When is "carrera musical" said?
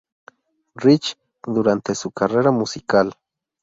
2.09-3.13